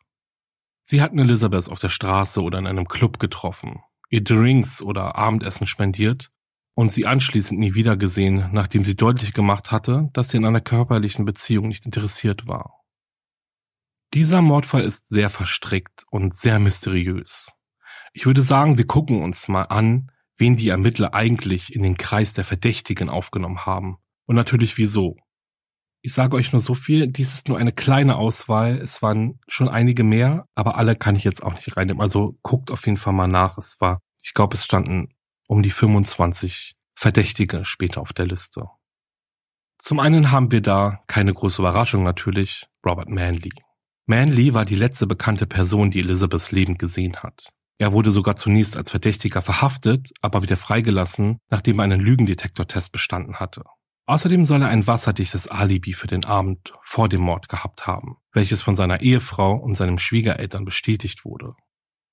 [0.88, 5.66] Sie hatten Elizabeth auf der Straße oder in einem Club getroffen, ihr Drinks oder Abendessen
[5.66, 6.30] spendiert
[6.76, 11.24] und sie anschließend nie wiedergesehen, nachdem sie deutlich gemacht hatte, dass sie in einer körperlichen
[11.24, 12.84] Beziehung nicht interessiert war.
[14.14, 17.50] Dieser Mordfall ist sehr verstrickt und sehr mysteriös.
[18.12, 22.32] Ich würde sagen, wir gucken uns mal an, wen die Ermittler eigentlich in den Kreis
[22.32, 23.96] der Verdächtigen aufgenommen haben.
[24.26, 25.16] Und natürlich wieso.
[26.06, 28.76] Ich sage euch nur so viel, dies ist nur eine kleine Auswahl.
[28.76, 32.00] Es waren schon einige mehr, aber alle kann ich jetzt auch nicht reinnehmen.
[32.00, 33.58] Also guckt auf jeden Fall mal nach.
[33.58, 35.08] Es war, ich glaube, es standen
[35.48, 38.68] um die 25 Verdächtige später auf der Liste.
[39.78, 43.50] Zum einen haben wir da keine große Überraschung natürlich, Robert Manley.
[44.06, 47.48] Manley war die letzte bekannte Person, die Elizabeths Leben gesehen hat.
[47.78, 53.40] Er wurde sogar zunächst als Verdächtiger verhaftet, aber wieder freigelassen, nachdem er einen Lügendetektortest bestanden
[53.40, 53.64] hatte.
[54.06, 58.62] Außerdem soll er ein wasserdichtes Alibi für den Abend vor dem Mord gehabt haben, welches
[58.62, 61.54] von seiner Ehefrau und seinem Schwiegereltern bestätigt wurde.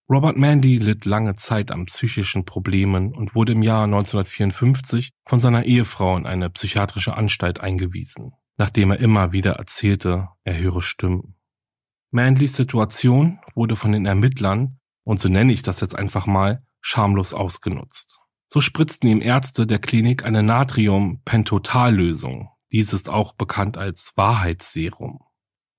[0.10, 5.64] Robert Mandy litt lange Zeit an psychischen Problemen und wurde im Jahr 1954 von seiner
[5.64, 11.36] Ehefrau in eine psychiatrische Anstalt eingewiesen, nachdem er immer wieder erzählte, er höre Stimmen.
[12.10, 17.34] Manleys Situation wurde von den Ermittlern, und so nenne ich das jetzt einfach mal, schamlos
[17.34, 18.23] ausgenutzt.
[18.54, 22.52] So spritzten ihm Ärzte der Klinik eine Natrium-Pentotal-Lösung.
[22.72, 25.22] Dies ist auch bekannt als Wahrheitsserum.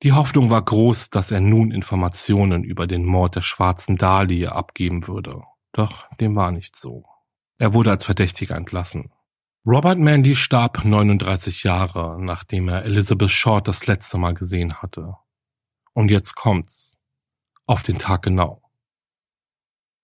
[0.02, 5.06] Die Hoffnung war groß, dass er nun Informationen über den Mord der schwarzen Dahlia abgeben
[5.06, 5.44] würde.
[5.70, 7.04] Doch dem war nicht so.
[7.60, 9.12] Er wurde als Verdächtiger entlassen.
[9.64, 15.14] Robert Mandy starb 39 Jahre, nachdem er Elizabeth Short das letzte Mal gesehen hatte.
[15.92, 16.98] Und jetzt kommt's.
[17.66, 18.68] Auf den Tag genau.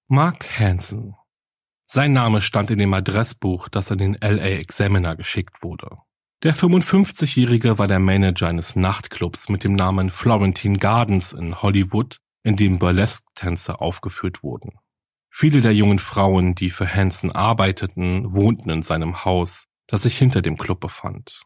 [0.06, 1.16] Mark Hansen.
[1.92, 5.98] Sein Name stand in dem Adressbuch, das an den LA Examiner geschickt wurde.
[6.44, 12.54] Der 55-Jährige war der Manager eines Nachtclubs mit dem Namen Florentine Gardens in Hollywood, in
[12.54, 14.78] dem Burlesque-Tänze aufgeführt wurden.
[15.30, 20.42] Viele der jungen Frauen, die für Hansen arbeiteten, wohnten in seinem Haus, das sich hinter
[20.42, 21.42] dem Club befand.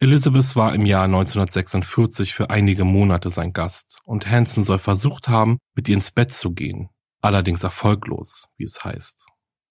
[0.00, 5.58] Elizabeth war im Jahr 1946 für einige Monate sein Gast und Hansen soll versucht haben,
[5.76, 6.88] mit ihr ins Bett zu gehen,
[7.20, 9.28] allerdings erfolglos, wie es heißt.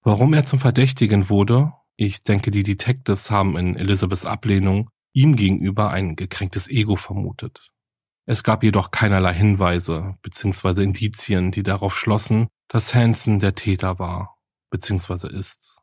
[0.07, 1.73] Warum er zum Verdächtigen wurde?
[1.97, 7.73] Ich denke, die Detectives haben in Elizabeths Ablehnung ihm gegenüber ein gekränktes Ego vermutet.
[8.25, 10.81] Es gab jedoch keinerlei Hinweise bzw.
[10.83, 14.37] Indizien, die darauf schlossen, dass Hansen der Täter war
[14.69, 15.27] bzw.
[15.27, 15.81] ist.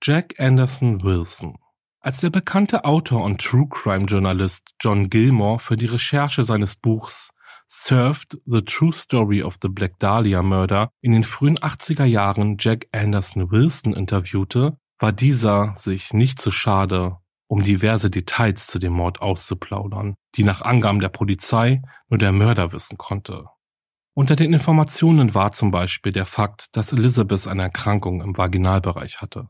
[0.00, 1.56] Jack Anderson Wilson
[2.00, 7.32] als der bekannte Autor und True Crime Journalist John Gilmore für die Recherche seines Buchs
[7.72, 12.88] Served The True Story of the Black Dahlia Murder in den frühen 80er Jahren Jack
[12.90, 19.22] Anderson Wilson interviewte, war dieser sich nicht zu schade, um diverse Details zu dem Mord
[19.22, 23.44] auszuplaudern, die nach Angaben der Polizei nur der Mörder wissen konnte.
[24.14, 29.48] Unter den Informationen war zum Beispiel der Fakt, dass Elizabeth eine Erkrankung im Vaginalbereich hatte.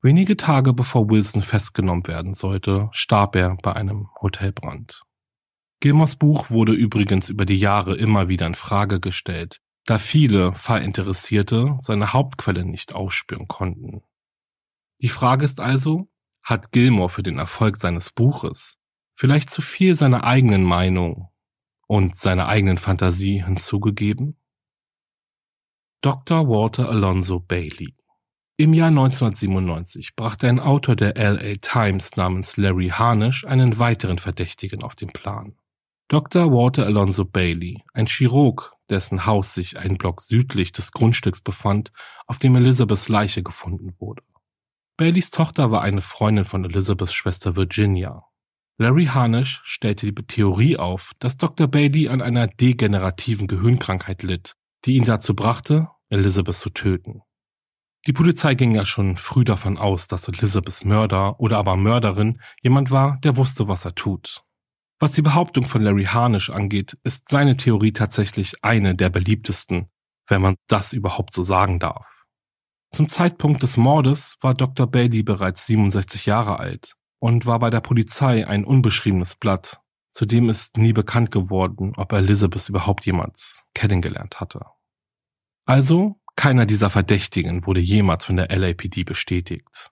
[0.00, 5.02] Wenige Tage bevor Wilson festgenommen werden sollte, starb er bei einem Hotelbrand.
[5.82, 11.76] Gilmores Buch wurde übrigens über die Jahre immer wieder in Frage gestellt, da viele Fallinteressierte
[11.80, 14.02] seine Hauptquelle nicht ausspüren konnten.
[15.00, 16.08] Die Frage ist also,
[16.40, 18.78] hat Gilmore für den Erfolg seines Buches
[19.14, 21.30] vielleicht zu viel seiner eigenen Meinung
[21.88, 24.40] und seiner eigenen Fantasie hinzugegeben?
[26.00, 26.46] Dr.
[26.46, 27.96] Walter Alonso Bailey
[28.56, 34.84] im Jahr 1997 brachte ein Autor der LA Times namens Larry Harnisch einen weiteren Verdächtigen
[34.84, 35.56] auf den Plan.
[36.12, 36.52] Dr.
[36.52, 41.90] Walter Alonso Bailey, ein Chirurg, dessen Haus sich einen Block südlich des Grundstücks befand,
[42.26, 44.22] auf dem Elizabeths Leiche gefunden wurde.
[44.98, 48.26] Baileys Tochter war eine Freundin von Elizabeths Schwester Virginia.
[48.76, 51.66] Larry Harnisch stellte die Theorie auf, dass Dr.
[51.66, 57.22] Bailey an einer degenerativen Gehirnkrankheit litt, die ihn dazu brachte, Elizabeth zu töten.
[58.06, 62.90] Die Polizei ging ja schon früh davon aus, dass Elizabeths Mörder oder aber Mörderin jemand
[62.90, 64.44] war, der wusste, was er tut.
[65.02, 69.90] Was die Behauptung von Larry Harnisch angeht, ist seine Theorie tatsächlich eine der beliebtesten,
[70.28, 72.06] wenn man das überhaupt so sagen darf.
[72.92, 74.86] Zum Zeitpunkt des Mordes war Dr.
[74.86, 79.80] Bailey bereits 67 Jahre alt und war bei der Polizei ein unbeschriebenes Blatt.
[80.12, 84.66] Zudem ist nie bekannt geworden, ob Elizabeth überhaupt jemals kennengelernt hatte.
[85.66, 89.91] Also keiner dieser Verdächtigen wurde jemals von der LAPD bestätigt.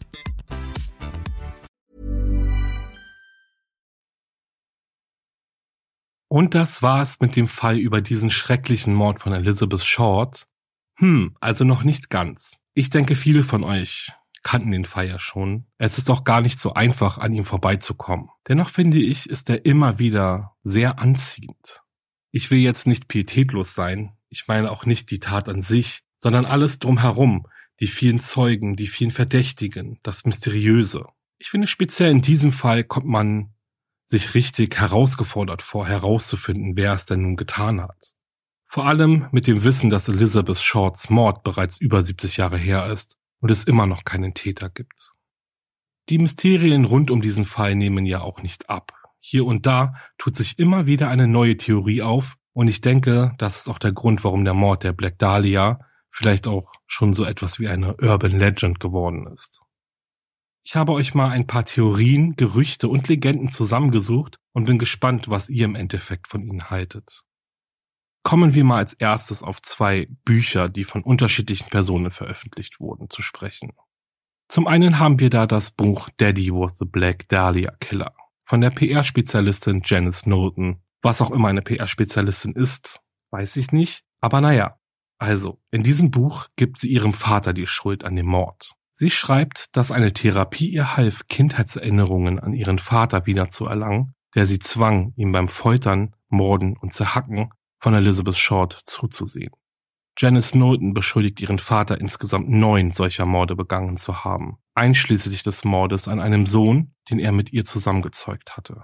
[6.31, 10.47] Und das war's mit dem Fall über diesen schrecklichen Mord von Elizabeth Short.
[10.95, 12.55] Hm, also noch nicht ganz.
[12.73, 15.65] Ich denke, viele von euch kannten den Fall ja schon.
[15.77, 18.29] Es ist auch gar nicht so einfach, an ihm vorbeizukommen.
[18.47, 21.81] Dennoch finde ich, ist er immer wieder sehr anziehend.
[22.31, 26.45] Ich will jetzt nicht pietätlos sein, ich meine auch nicht die Tat an sich, sondern
[26.45, 27.45] alles drumherum,
[27.81, 31.07] die vielen Zeugen, die vielen Verdächtigen, das Mysteriöse.
[31.39, 33.53] Ich finde speziell in diesem Fall kommt man
[34.11, 38.13] sich richtig herausgefordert vor, herauszufinden, wer es denn nun getan hat.
[38.67, 43.17] Vor allem mit dem Wissen, dass Elizabeth Shorts Mord bereits über 70 Jahre her ist
[43.39, 45.13] und es immer noch keinen Täter gibt.
[46.09, 48.91] Die Mysterien rund um diesen Fall nehmen ja auch nicht ab.
[49.19, 53.57] Hier und da tut sich immer wieder eine neue Theorie auf und ich denke, das
[53.57, 57.59] ist auch der Grund, warum der Mord der Black Dahlia vielleicht auch schon so etwas
[57.59, 59.61] wie eine Urban Legend geworden ist.
[60.63, 65.49] Ich habe euch mal ein paar Theorien, Gerüchte und Legenden zusammengesucht und bin gespannt, was
[65.49, 67.23] ihr im Endeffekt von ihnen haltet.
[68.23, 73.23] Kommen wir mal als erstes auf zwei Bücher, die von unterschiedlichen Personen veröffentlicht wurden, zu
[73.23, 73.71] sprechen.
[74.47, 78.13] Zum einen haben wir da das Buch Daddy was the Black Dahlia Killer
[78.51, 80.83] von der PR-Spezialistin Janice Knowlton.
[81.01, 82.99] Was auch immer eine PR-Spezialistin ist,
[83.31, 84.03] weiß ich nicht.
[84.19, 84.77] Aber naja,
[85.17, 88.75] also, in diesem Buch gibt sie ihrem Vater die Schuld an dem Mord.
[89.01, 95.13] Sie schreibt, dass eine Therapie ihr half, Kindheitserinnerungen an ihren Vater wiederzuerlangen, der sie zwang,
[95.15, 99.53] ihm beim Foltern, Morden und Zerhacken von Elizabeth Short zuzusehen.
[100.19, 106.07] Janice Knowlton beschuldigt ihren Vater insgesamt neun solcher Morde begangen zu haben einschließlich des Mordes
[106.07, 108.83] an einem Sohn, den er mit ihr zusammengezeugt hatte.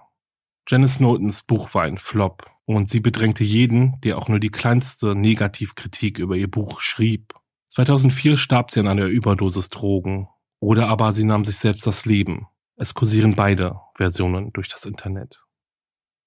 [0.68, 5.14] Janice Knowltons Buch war ein Flop und sie bedrängte jeden, der auch nur die kleinste
[5.14, 7.36] Negativkritik über ihr Buch schrieb.
[7.78, 12.48] 2004 starb sie an einer Überdosis Drogen oder aber sie nahm sich selbst das Leben.
[12.76, 15.44] Es kursieren beide Versionen durch das Internet.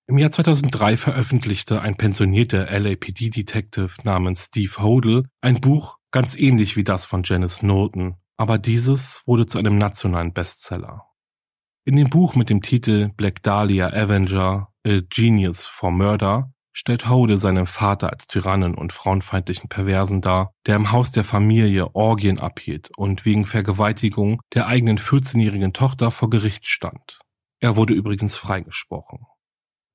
[0.07, 6.85] Im Jahr 2003 veröffentlichte ein pensionierter LAPD-Detective namens Steve Hodel ein Buch ganz ähnlich wie
[6.85, 11.07] das von Janice Knowlton, aber dieses wurde zu einem nationalen Bestseller.
[11.85, 17.37] In dem Buch mit dem Titel Black Dahlia Avenger, A Genius for Murder stellt Hode
[17.37, 22.89] seinen Vater als Tyrannen und frauenfeindlichen Perversen dar, der im Haus der Familie Orgien abhielt
[22.97, 27.19] und wegen Vergewaltigung der eigenen 14-jährigen Tochter vor Gericht stand.
[27.61, 29.27] Er wurde übrigens freigesprochen.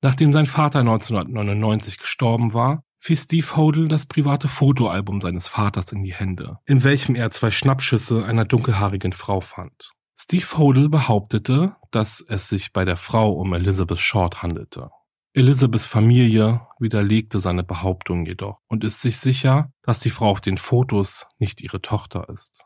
[0.00, 6.04] Nachdem sein Vater 1999 gestorben war, fiel Steve Hodel das private Fotoalbum seines Vaters in
[6.04, 9.90] die Hände, in welchem er zwei Schnappschüsse einer dunkelhaarigen Frau fand.
[10.16, 14.90] Steve Hodel behauptete, dass es sich bei der Frau um Elizabeth Short handelte.
[15.36, 20.56] Elizabeths Familie widerlegte seine Behauptung jedoch und ist sich sicher, dass die Frau auf den
[20.56, 22.64] Fotos nicht ihre Tochter ist.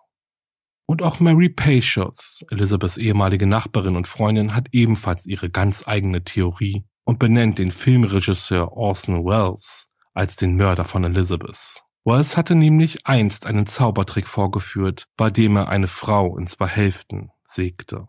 [0.86, 6.84] Und auch Mary Patience, Elizabeths ehemalige Nachbarin und Freundin, hat ebenfalls ihre ganz eigene Theorie
[7.02, 11.82] und benennt den Filmregisseur Orson Welles als den Mörder von Elizabeth.
[12.04, 17.30] Wells hatte nämlich einst einen Zaubertrick vorgeführt, bei dem er eine Frau in zwei Hälften
[17.44, 18.06] sägte.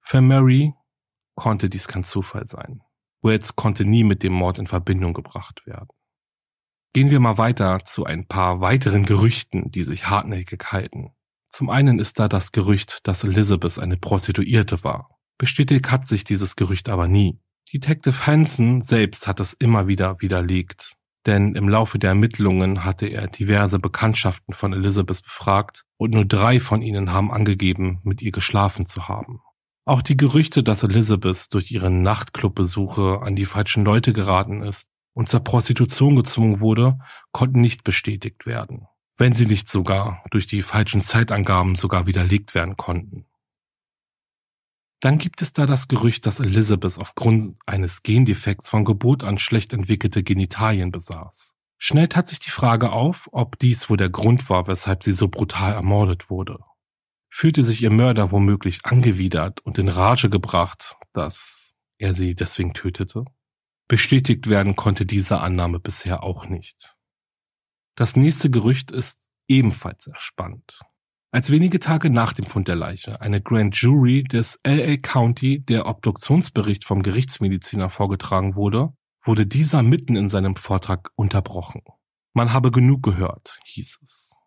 [0.00, 0.74] Für Mary
[1.34, 2.82] konnte dies kein Zufall sein.
[3.22, 5.88] Wells konnte nie mit dem Mord in Verbindung gebracht werden.
[6.92, 11.12] Gehen wir mal weiter zu ein paar weiteren Gerüchten, die sich hartnäckig halten.
[11.46, 15.08] Zum einen ist da das Gerücht, dass Elizabeth eine Prostituierte war.
[15.38, 17.40] Bestätigt hat sich dieses Gerücht aber nie.
[17.72, 20.96] Detective Hansen selbst hat es immer wieder widerlegt,
[21.26, 26.58] denn im Laufe der Ermittlungen hatte er diverse Bekanntschaften von Elizabeth befragt und nur drei
[26.58, 29.40] von ihnen haben angegeben, mit ihr geschlafen zu haben.
[29.84, 35.28] Auch die Gerüchte, dass Elizabeth durch ihre Nachtclubbesuche an die falschen Leute geraten ist und
[35.28, 36.98] zur Prostitution gezwungen wurde,
[37.32, 42.76] konnten nicht bestätigt werden, wenn sie nicht sogar durch die falschen Zeitangaben sogar widerlegt werden
[42.76, 43.26] konnten.
[45.00, 49.72] Dann gibt es da das Gerücht, dass Elizabeth aufgrund eines Gendefekts von Geburt an schlecht
[49.72, 51.54] entwickelte Genitalien besaß.
[51.78, 55.28] Schnell tat sich die Frage auf, ob dies wohl der Grund war, weshalb sie so
[55.28, 56.58] brutal ermordet wurde.
[57.30, 63.24] Fühlte sich ihr Mörder womöglich angewidert und in Rage gebracht, dass er sie deswegen tötete?
[63.88, 66.96] Bestätigt werden konnte diese Annahme bisher auch nicht.
[67.96, 70.80] Das nächste Gerücht ist ebenfalls sehr spannend.
[71.32, 75.86] Als wenige Tage nach dem Fund der Leiche eine Grand Jury des LA County der
[75.86, 81.82] Obduktionsbericht vom Gerichtsmediziner vorgetragen wurde, wurde dieser mitten in seinem Vortrag unterbrochen.
[82.32, 84.39] Man habe genug gehört, hieß es.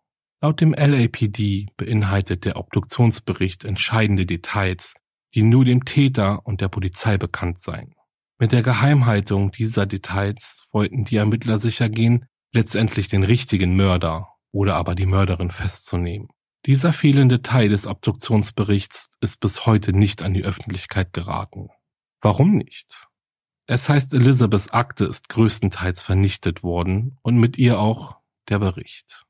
[0.44, 4.94] Laut dem LAPD beinhaltet der Obduktionsbericht entscheidende Details,
[5.34, 7.96] die nur dem Täter und der Polizei bekannt seien.
[8.40, 14.76] Mit der Geheimhaltung dieser Details wollten die Ermittler sicher gehen, letztendlich den richtigen Mörder oder
[14.76, 16.28] aber die Mörderin festzunehmen.
[16.66, 21.70] Dieser fehlende Teil des Obduktionsberichts ist bis heute nicht an die Öffentlichkeit geraten.
[22.20, 23.08] Warum nicht?
[23.66, 28.18] Es heißt, Elizabeths Akte ist größtenteils vernichtet worden und mit ihr auch
[28.50, 29.26] der Bericht.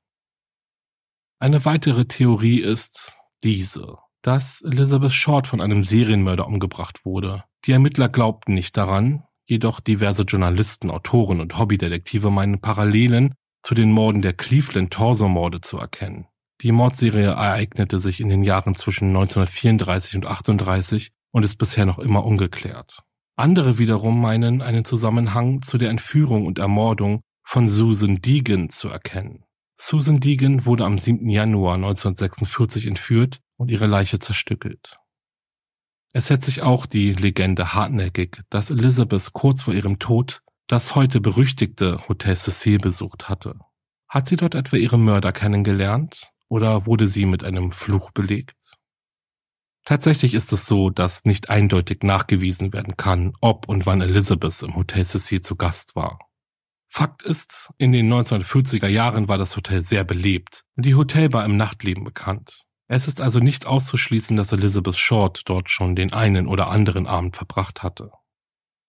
[1.43, 7.43] Eine weitere Theorie ist diese, dass Elizabeth Short von einem Serienmörder umgebracht wurde.
[7.65, 13.91] Die Ermittler glaubten nicht daran, jedoch diverse Journalisten, Autoren und Hobbydetektive meinen Parallelen zu den
[13.91, 16.27] Morden der Cleveland Torso-Morde zu erkennen.
[16.61, 21.99] Die Mordserie ereignete sich in den Jahren zwischen 1934 und 38 und ist bisher noch
[21.99, 22.99] immer ungeklärt.
[23.35, 29.43] Andere wiederum meinen einen Zusammenhang zu der Entführung und Ermordung von Susan Deegan zu erkennen.
[29.85, 31.27] Susan Deegan wurde am 7.
[31.27, 34.97] Januar 1946 entführt und ihre Leiche zerstückelt.
[36.13, 41.19] Es hält sich auch die Legende hartnäckig, dass Elizabeth kurz vor ihrem Tod das heute
[41.19, 43.59] berüchtigte Hotel Cecil besucht hatte.
[44.07, 48.77] Hat sie dort etwa ihre Mörder kennengelernt oder wurde sie mit einem Fluch belegt?
[49.83, 54.77] Tatsächlich ist es so, dass nicht eindeutig nachgewiesen werden kann, ob und wann Elizabeth im
[54.77, 56.19] Hotel Cecil zu Gast war.
[56.95, 61.57] Fakt ist, in den 1940er Jahren war das Hotel sehr belebt und die Hotelbar im
[61.57, 62.65] Nachtleben bekannt.
[62.87, 67.35] Es ist also nicht auszuschließen, dass Elizabeth Short dort schon den einen oder anderen Abend
[67.35, 68.11] verbracht hatte.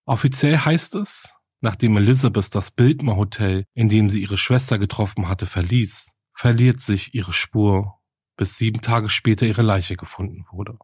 [0.05, 5.47] Offiziell heißt es, nachdem Elizabeth das Bildmer Hotel, in dem sie ihre Schwester getroffen hatte,
[5.47, 7.95] verließ, verliert sich ihre Spur,
[8.37, 10.77] bis sieben Tage später ihre Leiche gefunden wurde.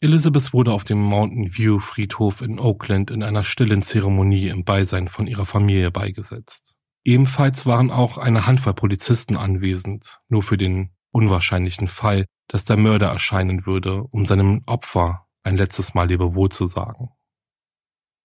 [0.00, 5.08] Elizabeth wurde auf dem Mountain View Friedhof in Oakland in einer stillen Zeremonie im Beisein
[5.08, 6.76] von ihrer Familie beigesetzt.
[7.02, 13.08] Ebenfalls waren auch eine Handvoll Polizisten anwesend, nur für den unwahrscheinlichen Fall, dass der Mörder
[13.08, 17.10] erscheinen würde, um seinem Opfer ein letztes Mal Lebewohl zu sagen.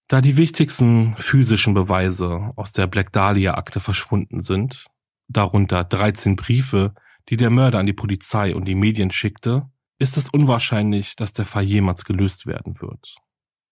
[0.10, 4.88] Da die wichtigsten physischen Beweise aus der Black Dahlia Akte verschwunden sind,
[5.30, 6.94] darunter 13 Briefe,
[7.30, 9.70] die der Mörder an die Polizei und die Medien schickte,
[10.02, 13.16] ist es unwahrscheinlich, dass der Fall jemals gelöst werden wird.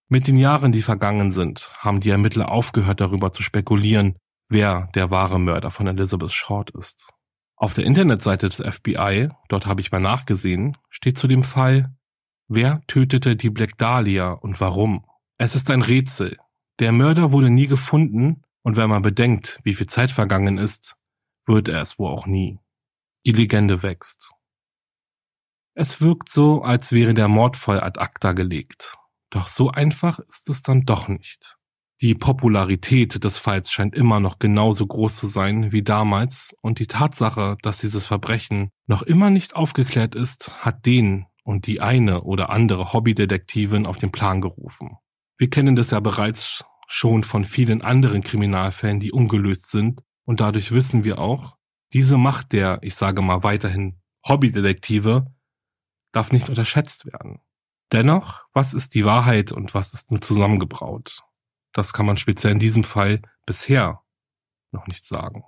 [0.07, 4.17] Mit den Jahren, die vergangen sind, haben die Ermittler aufgehört darüber zu spekulieren,
[4.47, 7.11] wer der wahre Mörder von Elizabeth Short ist.
[7.55, 11.93] Auf der Internetseite des FBI, dort habe ich mal nachgesehen, steht zu dem Fall,
[12.51, 15.05] Wer tötete die Black Dahlia und warum?
[15.37, 16.39] Es ist ein Rätsel.
[16.79, 20.95] Der Mörder wurde nie gefunden und wenn man bedenkt, wie viel Zeit vergangen ist,
[21.45, 22.57] wird er es wohl auch nie.
[23.23, 24.31] Die Legende wächst.
[25.81, 28.97] Es wirkt so, als wäre der Mordfall ad acta gelegt.
[29.29, 31.55] Doch so einfach ist es dann doch nicht.
[32.01, 36.87] Die Popularität des Falls scheint immer noch genauso groß zu sein wie damals und die
[36.87, 42.49] Tatsache, dass dieses Verbrechen noch immer nicht aufgeklärt ist, hat den und die eine oder
[42.49, 44.97] andere Hobbydetektivin auf den Plan gerufen.
[45.37, 50.73] Wir kennen das ja bereits schon von vielen anderen Kriminalfällen, die ungelöst sind und dadurch
[50.73, 51.55] wissen wir auch,
[51.93, 55.25] diese Macht der, ich sage mal weiterhin Hobbydetektive,
[56.11, 57.41] darf nicht unterschätzt werden.
[57.91, 61.23] Dennoch, was ist die Wahrheit und was ist nur zusammengebraut?
[61.73, 64.01] Das kann man speziell in diesem Fall bisher
[64.71, 65.43] noch nicht sagen.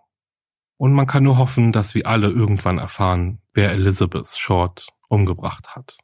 [0.78, 6.00] Und man kann nur hoffen, dass wir alle irgendwann erfahren, wer Elizabeth Short umgebracht hat.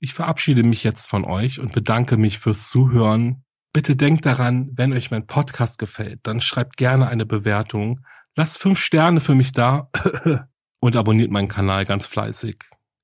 [0.00, 3.44] Ich verabschiede mich jetzt von euch und bedanke mich fürs Zuhören.
[3.72, 8.00] Bitte denkt daran, wenn euch mein Podcast gefällt, dann schreibt gerne eine Bewertung,
[8.34, 9.90] lasst fünf Sterne für mich da
[10.84, 12.56] und abonniert meinen Kanal ganz fleißig.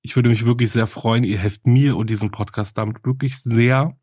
[0.02, 1.24] Ich würde mich wirklich sehr freuen.
[1.24, 3.96] Ihr helft mir und diesem Podcast damit wirklich sehr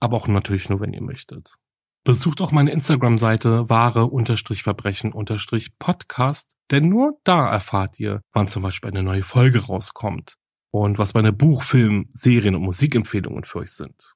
[0.00, 1.56] aber auch natürlich nur, wenn ihr möchtet.
[2.04, 9.24] Besucht auch meine Instagram-Seite wahre-verbrechen-podcast, denn nur da erfahrt ihr, wann zum Beispiel eine neue
[9.24, 10.36] Folge rauskommt
[10.70, 14.14] und was meine Buch-, Film-, Serien- und Musikempfehlungen für euch sind.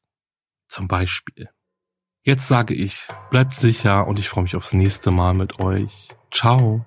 [0.69, 1.51] Zum Beispiel.
[2.25, 6.11] Jetzt sage ich, bleibt sicher und ich freue mich aufs nächste Mal mit euch.
[6.31, 6.87] Ciao.